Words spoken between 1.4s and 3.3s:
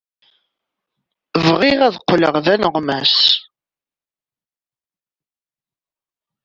Bɣiɣ ad qqleɣ d aneɣmas.